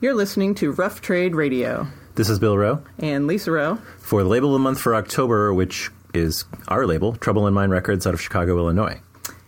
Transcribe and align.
You're 0.00 0.14
listening 0.14 0.54
to 0.56 0.70
Rough 0.72 1.00
Trade 1.00 1.34
Radio 1.34 1.88
This 2.14 2.28
is 2.30 2.38
Bill 2.38 2.56
Roe 2.56 2.82
and 2.98 3.26
Lisa 3.26 3.50
Roe. 3.52 3.76
for 3.98 4.22
the 4.22 4.28
label 4.28 4.50
of 4.50 4.52
the 4.54 4.58
month 4.62 4.80
for 4.80 4.94
October, 4.94 5.52
which 5.52 5.90
is 6.14 6.44
our 6.68 6.86
label, 6.86 7.14
Trouble 7.16 7.46
in 7.46 7.54
Mind 7.54 7.72
Records 7.72 8.06
out 8.06 8.14
of 8.14 8.20
Chicago, 8.20 8.56
Illinois. 8.58 9.00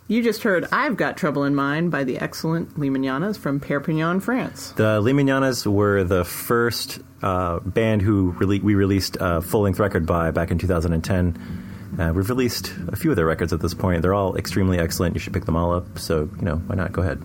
You 0.08 0.24
just 0.24 0.42
heard 0.42 0.66
I've 0.72 0.96
Got 0.96 1.16
Trouble 1.16 1.44
in 1.44 1.54
Mind 1.54 1.92
by 1.92 2.02
the 2.02 2.18
excellent 2.18 2.76
Limiñanas 2.76 3.38
from 3.38 3.60
Perpignan, 3.60 4.20
France. 4.20 4.72
The 4.72 5.00
Limiñanas 5.00 5.66
were 5.66 6.02
the 6.02 6.24
first 6.24 6.98
uh, 7.22 7.60
band 7.60 8.02
who 8.02 8.32
rele- 8.32 8.60
we 8.62 8.74
released 8.74 9.16
a 9.20 9.40
full 9.40 9.62
length 9.62 9.78
record 9.78 10.06
by 10.06 10.32
back 10.32 10.50
in 10.50 10.58
2010. 10.58 11.66
Uh, 11.98 12.12
we've 12.12 12.28
released 12.28 12.72
a 12.88 12.96
few 12.96 13.10
of 13.10 13.16
their 13.16 13.26
records 13.26 13.52
at 13.52 13.60
this 13.60 13.74
point. 13.74 14.02
They're 14.02 14.14
all 14.14 14.36
extremely 14.36 14.78
excellent. 14.78 15.14
You 15.14 15.20
should 15.20 15.32
pick 15.32 15.44
them 15.44 15.54
all 15.56 15.72
up. 15.72 15.98
So, 16.00 16.28
you 16.36 16.42
know, 16.42 16.56
why 16.56 16.74
not? 16.74 16.90
Go 16.92 17.02
ahead. 17.02 17.22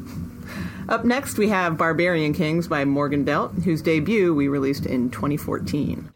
Up 0.88 1.04
next, 1.04 1.40
we 1.40 1.50
have 1.50 1.78
Barbarian 1.78 2.34
Kings 2.34 2.68
by 2.68 2.86
Morgan 2.86 3.24
Delt, 3.26 3.54
whose 3.64 3.82
debut 3.82 4.36
we 4.36 4.48
released 4.48 4.86
in 4.86 5.10
2014. 5.10 6.12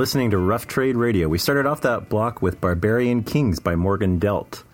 Listening 0.00 0.30
to 0.30 0.38
Rough 0.38 0.66
Trade 0.66 0.96
Radio. 0.96 1.28
We 1.28 1.36
started 1.36 1.66
off 1.66 1.82
that 1.82 2.08
block 2.08 2.40
with 2.40 2.58
Barbarian 2.58 3.22
Kings 3.22 3.58
by 3.60 3.76
Morgan 3.76 4.18
Delt. 4.18 4.64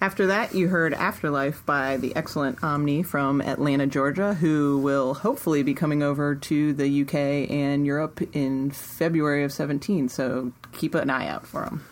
After 0.00 0.28
that, 0.28 0.54
you 0.54 0.68
heard 0.68 0.94
Afterlife 0.94 1.66
by 1.66 1.98
the 1.98 2.16
excellent 2.16 2.64
Omni 2.64 3.02
from 3.02 3.42
Atlanta, 3.42 3.86
Georgia, 3.86 4.32
who 4.32 4.78
will 4.78 5.12
hopefully 5.12 5.62
be 5.62 5.74
coming 5.74 6.02
over 6.02 6.34
to 6.34 6.72
the 6.72 7.02
UK 7.02 7.50
and 7.50 7.84
Europe 7.84 8.22
in 8.34 8.70
February 8.70 9.44
of 9.44 9.52
17. 9.52 10.08
So 10.08 10.54
keep 10.72 10.94
an 10.94 11.10
eye 11.10 11.28
out 11.28 11.46
for 11.46 11.66
them. 11.66 11.84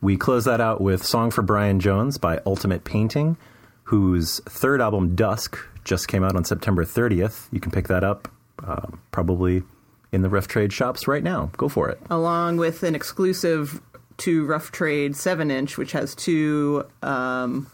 We 0.00 0.16
close 0.16 0.44
that 0.44 0.60
out 0.60 0.80
with 0.80 1.04
Song 1.04 1.32
for 1.32 1.42
Brian 1.42 1.80
Jones 1.80 2.18
by 2.18 2.38
Ultimate 2.46 2.84
Painting, 2.84 3.36
whose 3.82 4.38
third 4.48 4.80
album, 4.80 5.16
Dusk, 5.16 5.58
just 5.82 6.06
came 6.06 6.22
out 6.22 6.36
on 6.36 6.44
September 6.44 6.84
30th. 6.84 7.48
You 7.50 7.58
can 7.58 7.72
pick 7.72 7.88
that 7.88 8.04
up 8.04 8.28
uh, 8.64 8.86
probably 9.10 9.64
in 10.12 10.22
the 10.22 10.28
Rough 10.28 10.46
Trade 10.46 10.72
shops 10.72 11.08
right 11.08 11.22
now. 11.22 11.50
Go 11.56 11.68
for 11.68 11.88
it. 11.88 11.98
Along 12.10 12.58
with 12.58 12.82
an 12.82 12.94
exclusive 12.94 13.80
to 14.18 14.44
Rough 14.44 14.70
Trade 14.70 15.16
7 15.16 15.50
inch, 15.50 15.78
which 15.78 15.92
has 15.92 16.14
two 16.14 16.86
um, 17.02 17.66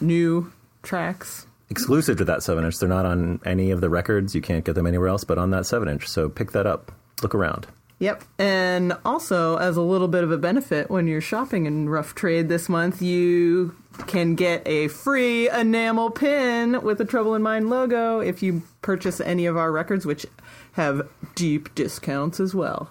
new 0.00 0.52
tracks. 0.82 1.46
Exclusive 1.70 2.16
to 2.18 2.24
that 2.24 2.42
7 2.42 2.64
inch. 2.64 2.78
They're 2.78 2.88
not 2.88 3.06
on 3.06 3.40
any 3.44 3.70
of 3.70 3.80
the 3.80 3.90
records. 3.90 4.34
You 4.34 4.40
can't 4.40 4.64
get 4.64 4.74
them 4.74 4.86
anywhere 4.86 5.08
else 5.08 5.24
but 5.24 5.38
on 5.38 5.50
that 5.50 5.66
7 5.66 5.88
inch. 5.88 6.08
So 6.08 6.28
pick 6.28 6.52
that 6.52 6.66
up. 6.66 6.90
Look 7.22 7.34
around. 7.34 7.66
Yep. 8.00 8.24
And 8.38 8.94
also, 9.04 9.56
as 9.56 9.76
a 9.76 9.80
little 9.80 10.08
bit 10.08 10.24
of 10.24 10.32
a 10.32 10.36
benefit, 10.36 10.90
when 10.90 11.06
you're 11.06 11.20
shopping 11.20 11.66
in 11.66 11.88
Rough 11.88 12.14
Trade 12.14 12.48
this 12.48 12.68
month, 12.68 13.00
you 13.00 13.76
can 14.06 14.34
get 14.34 14.66
a 14.66 14.88
free 14.88 15.48
enamel 15.48 16.10
pin 16.10 16.82
with 16.82 16.98
the 16.98 17.04
Trouble 17.04 17.34
in 17.34 17.42
Mind 17.42 17.70
logo 17.70 18.18
if 18.18 18.42
you 18.42 18.62
purchase 18.82 19.20
any 19.20 19.46
of 19.46 19.56
our 19.56 19.70
records, 19.70 20.04
which 20.04 20.26
have 20.74 21.08
deep 21.34 21.74
discounts 21.74 22.40
as 22.40 22.54
well. 22.54 22.90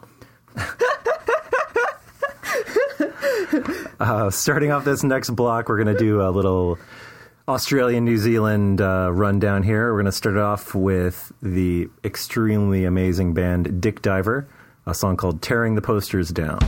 Uh, 4.00 4.30
starting 4.30 4.72
off 4.72 4.84
this 4.84 5.04
next 5.04 5.30
block, 5.30 5.70
we're 5.70 5.82
going 5.82 5.96
to 5.96 5.98
do 5.98 6.22
a 6.22 6.30
little 6.30 6.78
Australian 7.48 8.04
New 8.04 8.18
Zealand 8.18 8.82
uh, 8.82 9.10
rundown 9.14 9.64
here. 9.64 9.92
We're 9.92 10.02
going 10.02 10.06
to 10.06 10.12
start 10.12 10.36
off 10.36 10.76
with 10.76 11.32
the 11.42 11.88
extremely 12.04 12.84
amazing 12.84 13.34
band 13.34 13.80
Dick 13.80 14.02
Diver, 14.02 14.48
a 14.86 14.94
song 14.94 15.16
called 15.16 15.42
Tearing 15.42 15.76
the 15.76 15.82
Posters 15.82 16.30
Down. 16.32 16.60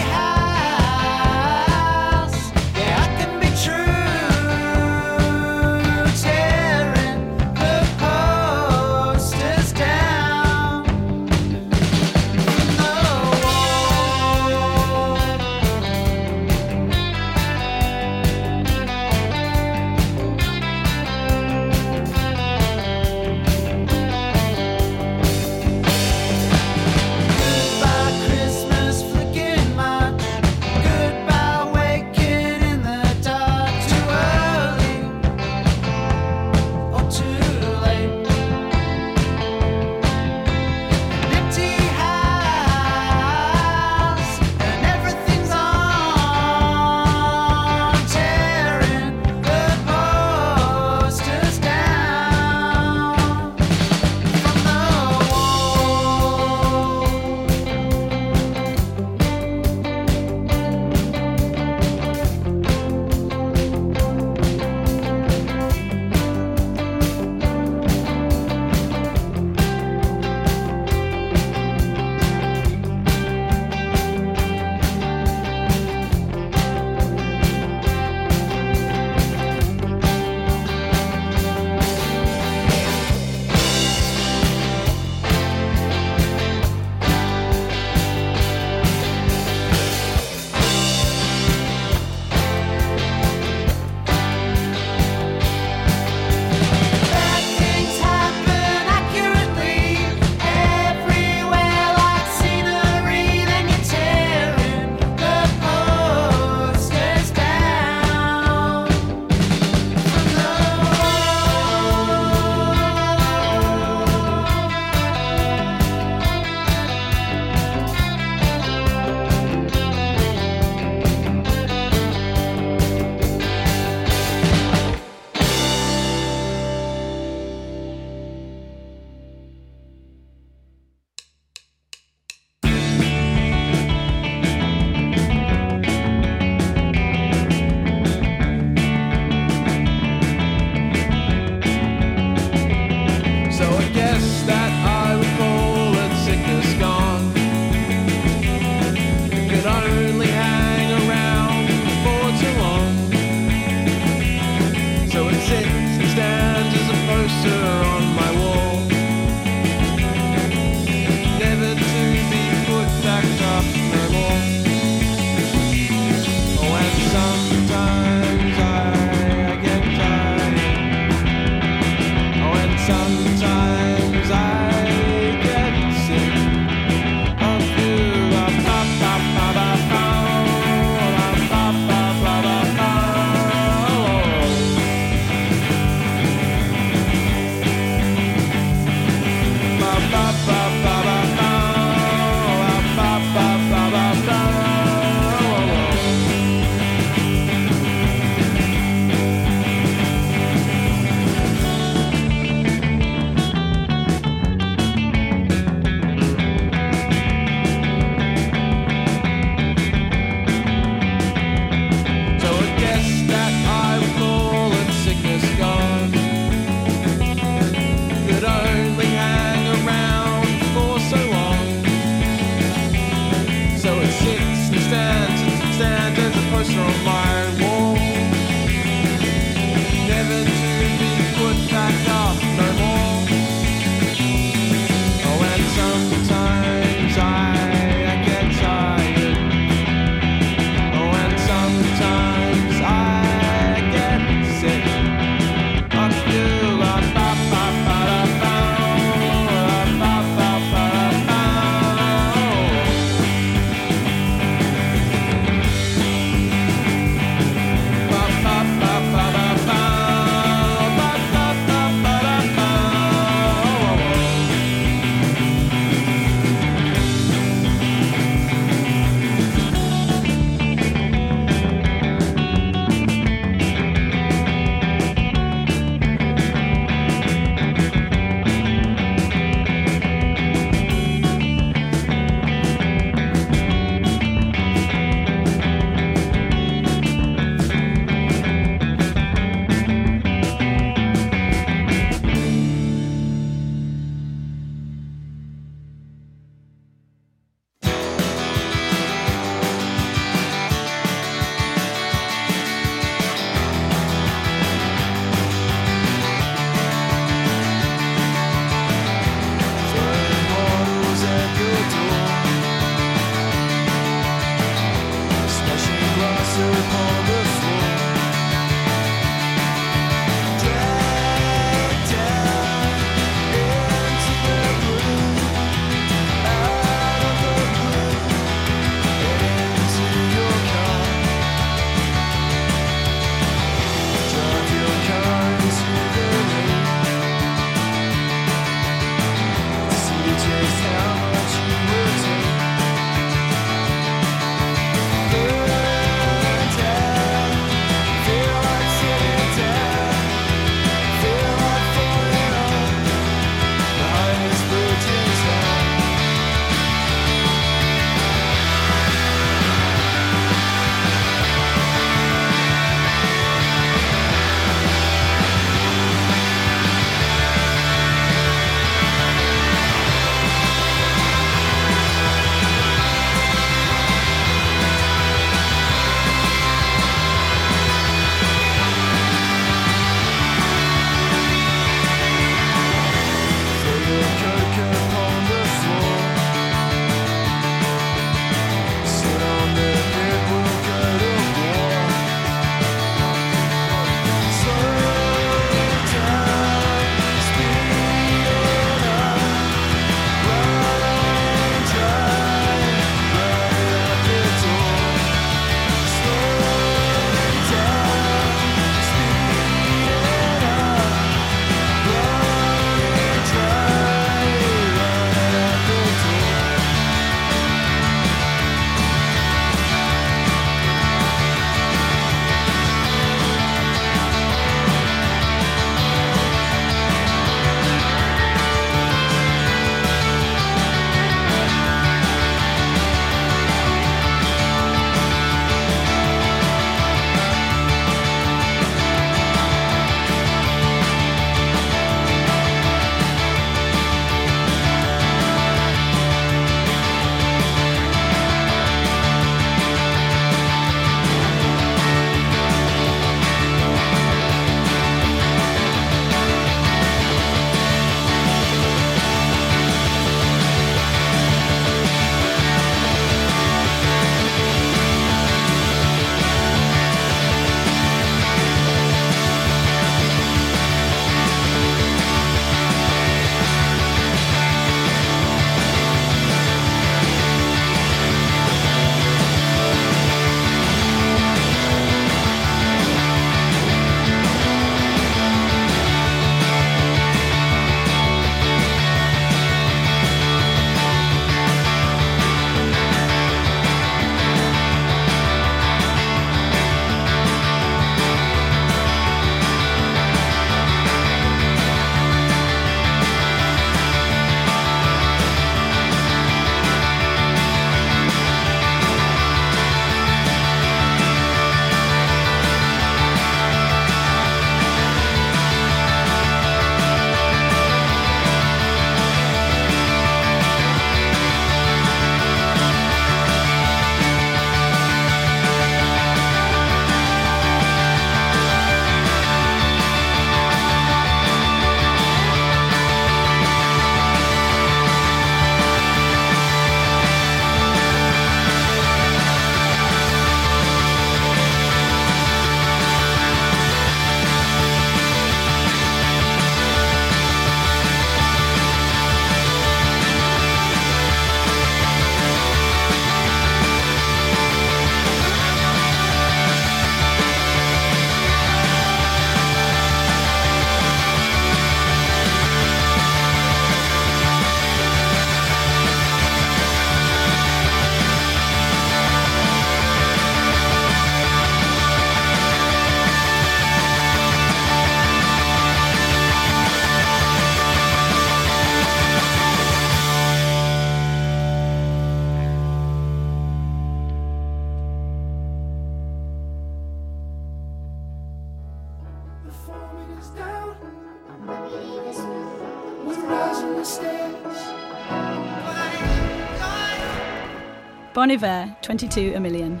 Bon 598.34 598.50
Iver, 598.50 598.96
22 599.00 599.52
a 599.54 599.60
million. 599.60 600.00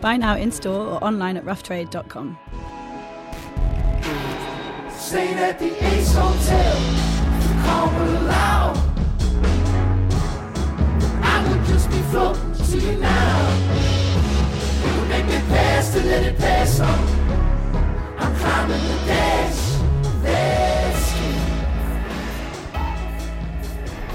Buy 0.00 0.16
now 0.16 0.36
in 0.36 0.50
store 0.50 0.84
or 0.84 1.04
online 1.04 1.36
at 1.36 1.44
roughtrade.com. 1.44 2.36
Staying 4.90 5.34
at 5.38 5.58
the 5.60 5.86
Ace 5.86 6.12
Hotel, 6.12 6.76
call 7.64 7.86
loud. 8.26 8.76
I 11.22 11.48
would 11.48 11.64
just 11.66 11.88
be 11.88 12.02
floating 12.10 12.54
to 12.54 12.78
you 12.78 12.96
now. 12.98 13.58
It 14.84 14.98
would 14.98 15.08
make 15.08 15.26
me 15.26 15.38
pass 15.48 15.92
to 15.92 16.02
let 16.02 16.24
it 16.24 16.36
pass 16.36 16.80
on. 16.80 16.98
I'm 18.18 18.34
climbing 18.34 18.82
the 18.88 19.06
dash. 19.06 19.41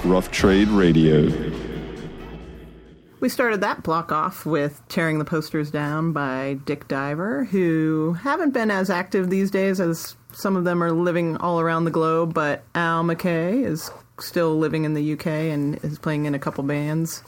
Rough 0.04 0.32
Trade 0.32 0.70
Radio. 0.70 1.32
We 3.20 3.30
started 3.30 3.62
that 3.62 3.84
block 3.84 4.12
off 4.12 4.46
with 4.46 4.82
Tearing 4.90 5.20
the 5.20 5.26
Posters 5.26 5.72
Down 5.72 6.14
by 6.14 6.60
Dick 6.66 6.88
Diver, 6.88 7.46
who 7.46 8.14
haven't 8.14 8.54
been 8.54 8.72
as 8.72 8.90
active 8.90 9.30
these 9.30 9.52
days 9.52 9.80
as 9.80 10.16
some 10.32 10.56
of 10.56 10.64
them 10.64 10.84
are 10.84 10.92
living 10.92 11.36
all 11.38 11.60
around 11.60 11.86
the 11.86 11.92
globe, 11.92 12.34
but 12.34 12.64
Al 12.76 13.04
McKay 13.04 13.66
is 13.66 13.92
still 14.20 14.58
living 14.58 14.86
in 14.86 14.94
the 14.94 15.14
UK 15.14 15.28
and 15.28 15.84
is 15.84 16.00
playing 16.00 16.26
in 16.26 16.36
a 16.36 16.40
couple 16.40 16.64
bands 16.64 17.24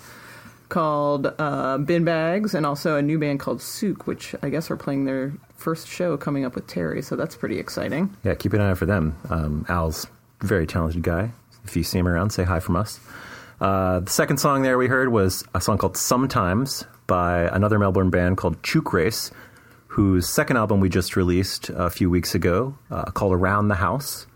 called 0.70 1.34
uh, 1.38 1.78
Bin 1.80 2.06
Bags 2.06 2.54
and 2.54 2.66
also 2.66 2.96
a 2.96 3.02
new 3.02 3.20
band 3.20 3.40
called 3.40 3.62
Souk, 3.62 4.08
which 4.08 4.36
I 4.42 4.50
guess 4.50 4.72
are 4.72 4.78
playing 4.78 5.06
their 5.06 5.34
first 5.56 5.88
show 5.88 6.16
coming 6.16 6.46
up 6.46 6.56
with 6.56 6.68
Terry, 6.68 7.02
so 7.02 7.16
that's 7.16 7.36
pretty 7.36 7.60
exciting. 7.60 8.16
Yeah, 8.24 8.36
keep 8.36 8.54
an 8.54 8.62
eye 8.62 8.70
out 8.70 8.78
for 8.78 8.86
them. 8.86 9.18
Um, 9.30 9.66
Al's 9.68 10.08
a 10.42 10.46
very 10.46 10.66
talented 10.66 11.04
guy. 11.04 11.32
If 11.66 11.76
you 11.76 11.84
see 11.84 12.00
him 12.00 12.08
around, 12.08 12.30
say 12.30 12.44
hi 12.44 12.60
from 12.60 12.76
us. 12.76 13.00
Uh, 13.60 14.00
the 14.00 14.10
second 14.10 14.38
song 14.38 14.62
there 14.62 14.78
we 14.78 14.88
heard 14.88 15.10
was 15.10 15.44
a 15.54 15.60
song 15.60 15.78
called 15.78 15.98
Sometimes 15.98 16.86
by 17.08 17.42
another 17.50 17.78
Melbourne 17.78 18.10
band 18.10 18.38
called 18.38 18.64
Chook 18.64 18.94
Race, 18.94 19.32
whose 19.88 20.30
second 20.30 20.56
album 20.58 20.80
we 20.80 20.88
just 20.88 21.16
released 21.16 21.70
a 21.70 21.90
few 21.90 22.10
weeks 22.10 22.34
ago 22.34 22.78
uh, 22.90 23.06
called 23.06 23.34
Around 23.34 23.68
the 23.68 23.76
House. 23.76 24.28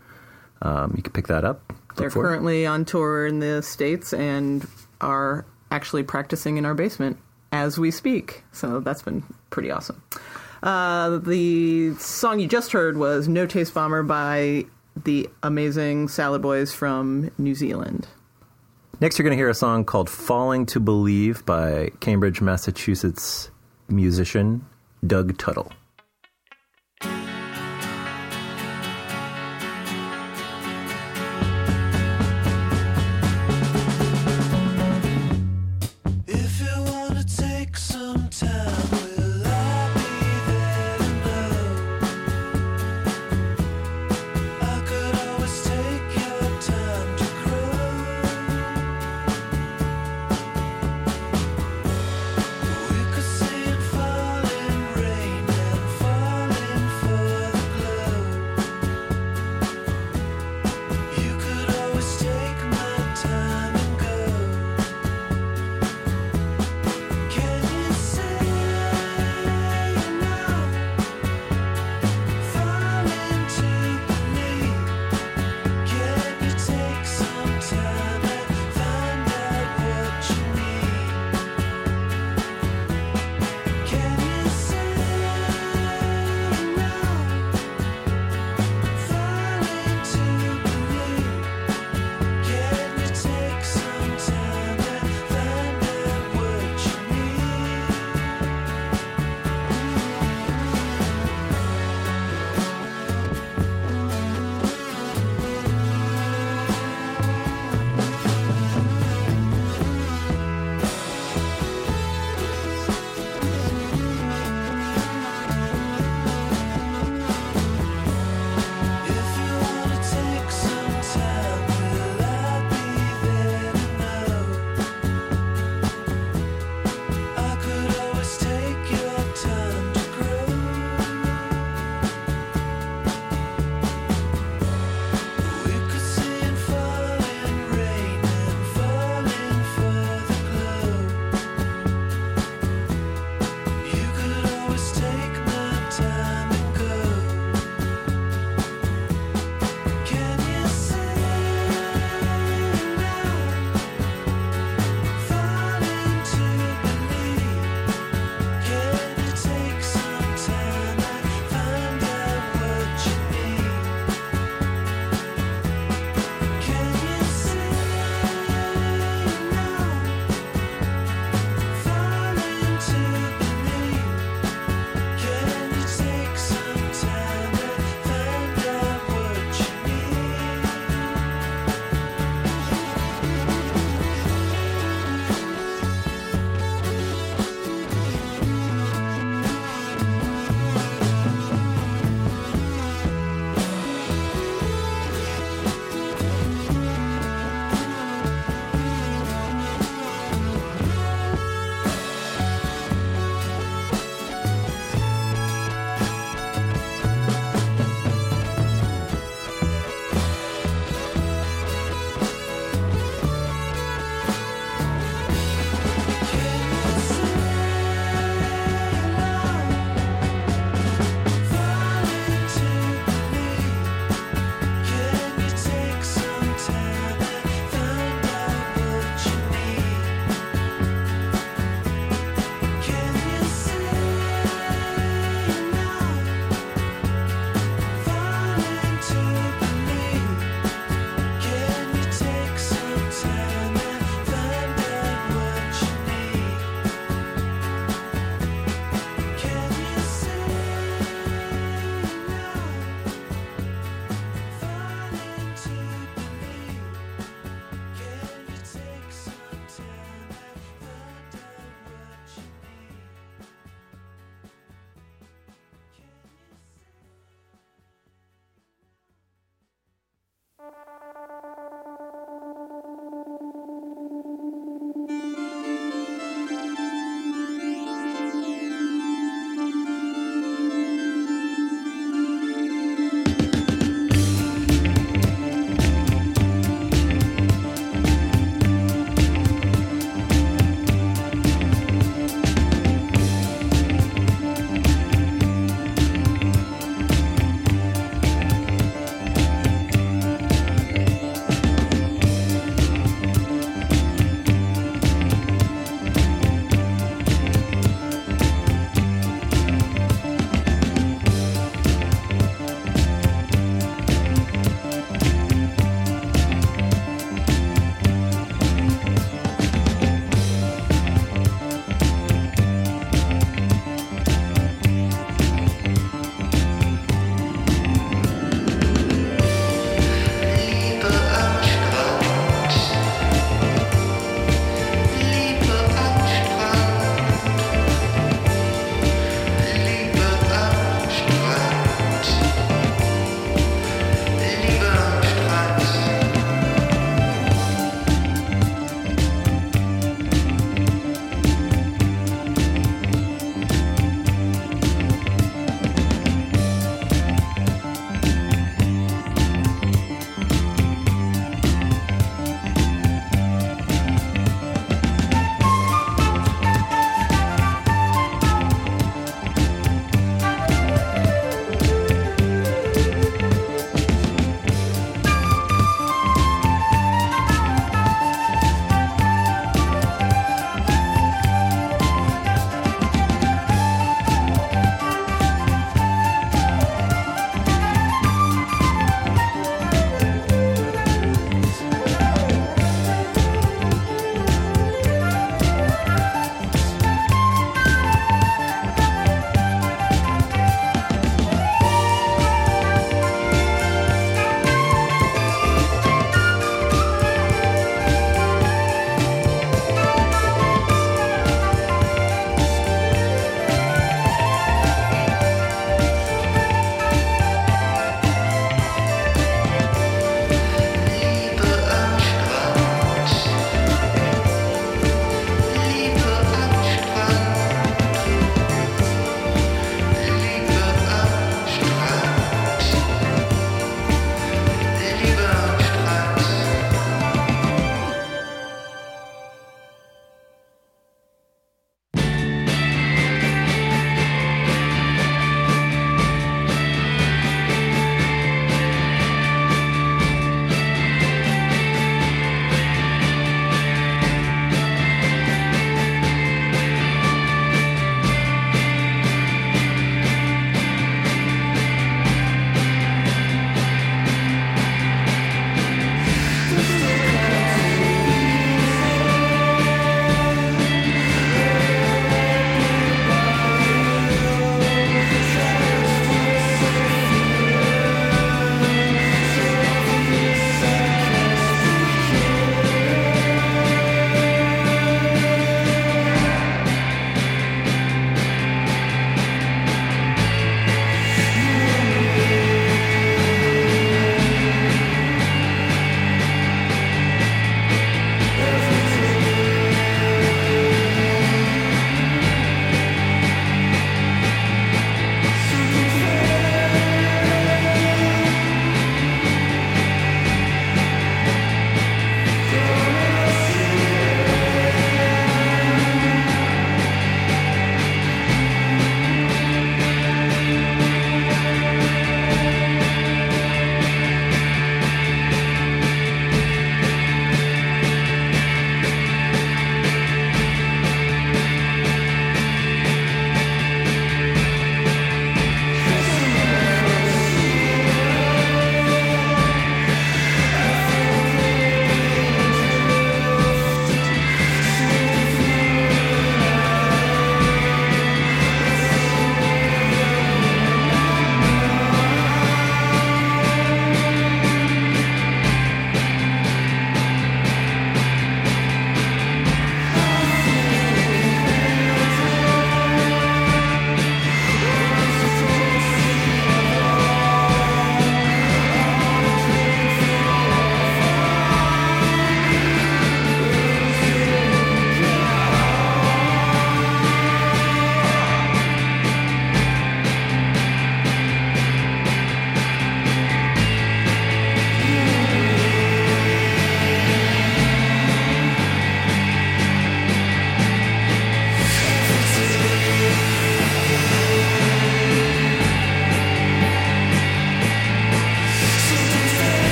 Um, 0.60 0.92
you 0.96 1.02
can 1.02 1.12
pick 1.12 1.28
that 1.28 1.44
up. 1.44 1.72
They're 1.96 2.10
currently 2.10 2.66
on 2.66 2.84
tour 2.84 3.26
in 3.26 3.38
the 3.38 3.62
States 3.62 4.12
and 4.12 4.66
are 5.00 5.46
actually 5.74 6.04
practicing 6.04 6.56
in 6.56 6.64
our 6.64 6.74
basement 6.74 7.18
as 7.50 7.78
we 7.78 7.90
speak. 7.90 8.44
So 8.52 8.78
that's 8.78 9.02
been 9.02 9.24
pretty 9.50 9.72
awesome. 9.72 10.00
Uh, 10.62 11.18
the 11.18 11.94
song 11.96 12.38
you 12.38 12.46
just 12.46 12.70
heard 12.72 12.96
was 12.96 13.26
No 13.26 13.44
Taste 13.44 13.74
Bomber 13.74 14.04
by 14.04 14.64
the 14.96 15.28
amazing 15.42 16.08
Salad 16.08 16.42
Boys 16.42 16.72
from 16.72 17.30
New 17.38 17.56
Zealand. 17.56 18.06
Next, 19.00 19.18
you're 19.18 19.24
going 19.24 19.36
to 19.36 19.40
hear 19.40 19.50
a 19.50 19.54
song 19.54 19.84
called 19.84 20.08
Falling 20.08 20.64
to 20.66 20.78
Believe 20.78 21.44
by 21.44 21.90
Cambridge, 21.98 22.40
Massachusetts 22.40 23.50
musician 23.88 24.64
Doug 25.04 25.36
Tuttle. 25.36 25.72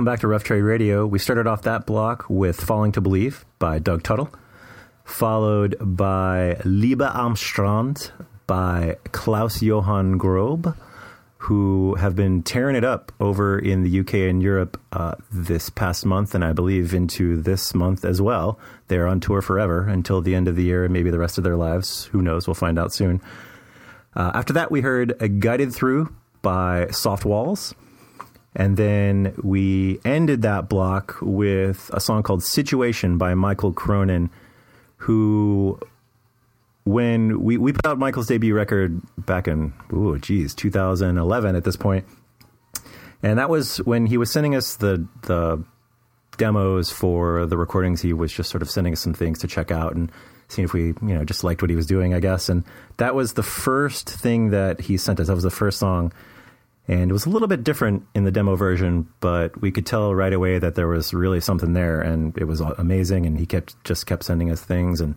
Welcome 0.00 0.14
back 0.14 0.20
to 0.20 0.28
Rough 0.28 0.44
Trade 0.44 0.62
Radio. 0.62 1.06
We 1.06 1.18
started 1.18 1.46
off 1.46 1.60
that 1.64 1.84
block 1.84 2.24
with 2.30 2.58
Falling 2.58 2.92
to 2.92 3.02
Believe 3.02 3.44
by 3.58 3.78
Doug 3.78 4.02
Tuttle, 4.02 4.30
followed 5.04 5.76
by 5.78 6.56
Liebe 6.64 7.02
am 7.02 7.36
Strand 7.36 8.10
by 8.46 8.96
Klaus 9.12 9.60
Johann 9.60 10.18
Grobe, 10.18 10.74
who 11.36 11.96
have 11.96 12.16
been 12.16 12.42
tearing 12.42 12.76
it 12.76 12.82
up 12.82 13.12
over 13.20 13.58
in 13.58 13.82
the 13.82 14.00
UK 14.00 14.14
and 14.14 14.42
Europe 14.42 14.80
uh, 14.90 15.16
this 15.30 15.68
past 15.68 16.06
month, 16.06 16.34
and 16.34 16.46
I 16.46 16.54
believe 16.54 16.94
into 16.94 17.36
this 17.36 17.74
month 17.74 18.02
as 18.06 18.22
well. 18.22 18.58
They're 18.88 19.06
on 19.06 19.20
tour 19.20 19.42
forever 19.42 19.86
until 19.86 20.22
the 20.22 20.34
end 20.34 20.48
of 20.48 20.56
the 20.56 20.64
year 20.64 20.84
and 20.84 20.94
maybe 20.94 21.10
the 21.10 21.18
rest 21.18 21.36
of 21.36 21.44
their 21.44 21.56
lives. 21.56 22.06
Who 22.06 22.22
knows? 22.22 22.46
We'll 22.46 22.54
find 22.54 22.78
out 22.78 22.94
soon. 22.94 23.20
Uh, 24.16 24.30
after 24.32 24.54
that, 24.54 24.70
we 24.70 24.80
heard 24.80 25.40
Guided 25.40 25.74
Through 25.74 26.10
by 26.40 26.86
Soft 26.88 27.26
Walls. 27.26 27.74
And 28.54 28.76
then 28.76 29.34
we 29.42 30.00
ended 30.04 30.42
that 30.42 30.68
block 30.68 31.16
with 31.20 31.90
a 31.92 32.00
song 32.00 32.22
called 32.22 32.42
Situation 32.42 33.16
by 33.16 33.34
Mikal 33.34 33.74
Cronin, 33.74 34.30
who, 34.96 35.78
when 36.84 37.42
we, 37.42 37.56
we 37.56 37.72
put 37.72 37.86
out 37.86 37.98
Mikal's 37.98 38.26
debut 38.26 38.54
record 38.54 39.00
back 39.18 39.46
in, 39.46 39.72
ooh, 39.92 40.18
geez, 40.18 40.54
2011 40.54 41.54
at 41.54 41.64
this 41.64 41.76
point. 41.76 42.06
And 43.22 43.38
that 43.38 43.48
was 43.48 43.78
when 43.78 44.06
he 44.06 44.16
was 44.16 44.32
sending 44.32 44.54
us 44.54 44.76
the, 44.76 45.06
the 45.22 45.62
demos 46.36 46.90
for 46.90 47.46
the 47.46 47.56
recordings. 47.56 48.02
He 48.02 48.12
was 48.12 48.32
just 48.32 48.50
sort 48.50 48.62
of 48.62 48.70
sending 48.70 48.94
us 48.94 49.00
some 49.00 49.14
things 49.14 49.38
to 49.40 49.46
check 49.46 49.70
out 49.70 49.94
and 49.94 50.10
seeing 50.48 50.64
if 50.64 50.72
we, 50.72 50.86
you 50.86 51.14
know, 51.14 51.24
just 51.24 51.44
liked 51.44 51.62
what 51.62 51.70
he 51.70 51.76
was 51.76 51.86
doing, 51.86 52.14
I 52.14 52.20
guess. 52.20 52.48
And 52.48 52.64
that 52.96 53.14
was 53.14 53.34
the 53.34 53.42
first 53.42 54.08
thing 54.08 54.50
that 54.50 54.80
he 54.80 54.96
sent 54.96 55.20
us. 55.20 55.28
That 55.28 55.34
was 55.34 55.44
the 55.44 55.50
first 55.50 55.78
song 55.78 56.12
and 56.90 57.08
it 57.08 57.12
was 57.12 57.24
a 57.24 57.30
little 57.30 57.46
bit 57.46 57.62
different 57.62 58.04
in 58.16 58.24
the 58.24 58.32
demo 58.32 58.56
version, 58.56 59.08
but 59.20 59.60
we 59.62 59.70
could 59.70 59.86
tell 59.86 60.12
right 60.12 60.32
away 60.32 60.58
that 60.58 60.74
there 60.74 60.88
was 60.88 61.14
really 61.14 61.40
something 61.40 61.72
there, 61.72 62.00
and 62.00 62.36
it 62.36 62.46
was 62.46 62.60
amazing. 62.60 63.26
And 63.26 63.38
he 63.38 63.46
kept 63.46 63.82
just 63.84 64.06
kept 64.06 64.24
sending 64.24 64.50
us 64.50 64.60
things, 64.60 65.00
and 65.00 65.16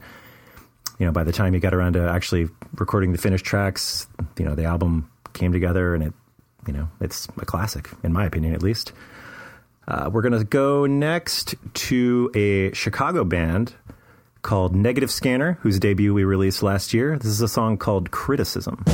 you 0.99 1.07
know, 1.07 1.11
by 1.11 1.23
the 1.23 1.31
time 1.31 1.51
he 1.51 1.59
got 1.59 1.73
around 1.73 1.93
to 1.93 2.07
actually 2.07 2.47
recording 2.75 3.11
the 3.11 3.17
finished 3.17 3.43
tracks, 3.43 4.05
you 4.37 4.45
know, 4.45 4.53
the 4.53 4.65
album 4.65 5.09
came 5.33 5.51
together, 5.51 5.95
and 5.95 6.03
it, 6.03 6.13
you 6.67 6.73
know, 6.73 6.87
it's 7.01 7.27
a 7.37 7.45
classic 7.45 7.89
in 8.03 8.13
my 8.13 8.25
opinion, 8.25 8.53
at 8.53 8.61
least. 8.61 8.93
Uh, 9.87 10.11
we're 10.13 10.21
gonna 10.21 10.43
go 10.43 10.85
next 10.85 11.55
to 11.73 12.29
a 12.35 12.71
Chicago 12.73 13.23
band 13.23 13.73
called 14.43 14.75
Negative 14.75 15.09
Scanner, 15.09 15.57
whose 15.61 15.79
debut 15.79 16.13
we 16.13 16.23
released 16.23 16.61
last 16.61 16.93
year. 16.93 17.17
This 17.17 17.31
is 17.31 17.41
a 17.41 17.47
song 17.47 17.77
called 17.77 18.11
Criticism. 18.11 18.85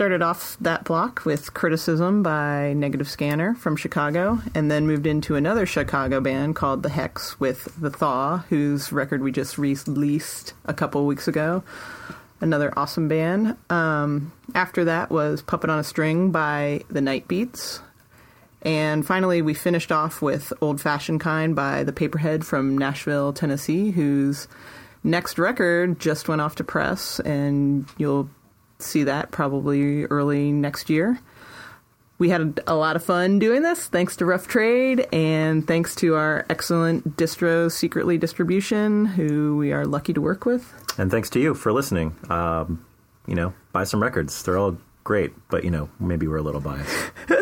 Started 0.00 0.22
off 0.22 0.56
that 0.62 0.84
block 0.84 1.26
with 1.26 1.52
Criticism 1.52 2.22
by 2.22 2.72
Negative 2.72 3.06
Scanner 3.06 3.54
from 3.54 3.76
Chicago, 3.76 4.38
and 4.54 4.70
then 4.70 4.86
moved 4.86 5.06
into 5.06 5.36
another 5.36 5.66
Chicago 5.66 6.22
band 6.22 6.56
called 6.56 6.82
The 6.82 6.88
Hecks 6.88 7.38
with 7.38 7.78
The 7.78 7.90
Thaw, 7.90 8.38
whose 8.48 8.92
record 8.92 9.22
we 9.22 9.30
just 9.30 9.58
released 9.58 10.54
a 10.64 10.72
couple 10.72 11.04
weeks 11.04 11.28
ago. 11.28 11.62
Another 12.40 12.72
awesome 12.78 13.08
band. 13.08 13.58
Um, 13.68 14.32
after 14.54 14.86
that 14.86 15.10
was 15.10 15.42
Puppet 15.42 15.68
on 15.68 15.78
a 15.78 15.84
String 15.84 16.30
by 16.30 16.82
The 16.88 17.02
Night 17.02 17.28
Beats. 17.28 17.82
And 18.62 19.06
finally, 19.06 19.42
we 19.42 19.52
finished 19.52 19.92
off 19.92 20.22
with 20.22 20.50
Old 20.62 20.80
Fashioned 20.80 21.20
Kind 21.20 21.54
by 21.54 21.84
The 21.84 21.92
Paperhead 21.92 22.46
from 22.46 22.78
Nashville, 22.78 23.34
Tennessee, 23.34 23.90
whose 23.90 24.48
next 25.04 25.38
record 25.38 26.00
just 26.00 26.26
went 26.26 26.40
off 26.40 26.54
to 26.54 26.64
press, 26.64 27.20
and 27.20 27.84
you'll 27.98 28.30
see 28.82 29.04
that 29.04 29.30
probably 29.30 30.04
early 30.06 30.52
next 30.52 30.90
year. 30.90 31.20
We 32.18 32.28
had 32.28 32.60
a 32.66 32.74
lot 32.74 32.96
of 32.96 33.04
fun 33.04 33.38
doing 33.38 33.62
this, 33.62 33.88
thanks 33.88 34.16
to 34.16 34.26
Rough 34.26 34.46
Trade, 34.46 35.08
and 35.10 35.66
thanks 35.66 35.94
to 35.96 36.16
our 36.16 36.44
excellent 36.50 37.16
distro 37.16 37.72
Secretly 37.72 38.18
Distribution, 38.18 39.06
who 39.06 39.56
we 39.56 39.72
are 39.72 39.86
lucky 39.86 40.12
to 40.12 40.20
work 40.20 40.44
with. 40.44 40.70
And 40.98 41.10
thanks 41.10 41.30
to 41.30 41.40
you 41.40 41.54
for 41.54 41.72
listening. 41.72 42.14
Um, 42.28 42.84
you 43.26 43.34
know, 43.34 43.54
buy 43.72 43.84
some 43.84 44.02
records. 44.02 44.42
They're 44.42 44.58
all 44.58 44.76
great, 45.02 45.32
but 45.48 45.64
you 45.64 45.70
know, 45.70 45.88
maybe 45.98 46.26
we're 46.26 46.36
a 46.36 46.42
little 46.42 46.60
biased. 46.60 46.94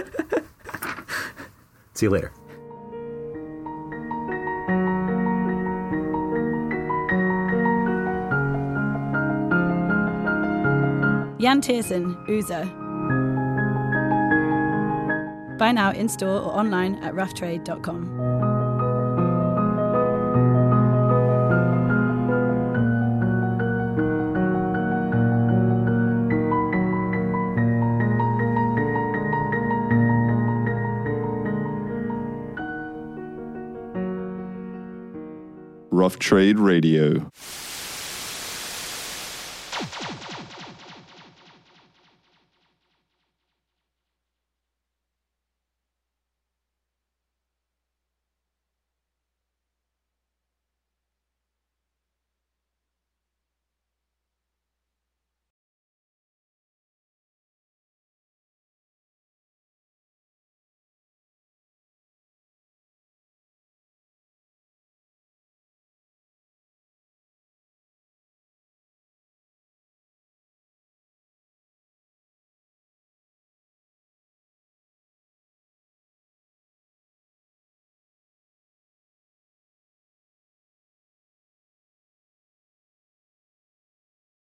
See 1.95 2.07
you 2.07 2.11
later. 2.11 2.31
Yann 11.39 11.61
Tiersen, 11.61 12.17
EUSA. 12.27 12.67
Buy 15.57 15.73
now 15.73 15.93
in 15.93 16.09
store 16.09 16.41
or 16.41 16.57
online 16.57 16.97
at 16.97 17.15
roughtrade.com. 17.15 18.19
Rough 35.91 36.19
Trade 36.19 36.59
Radio. 36.59 37.31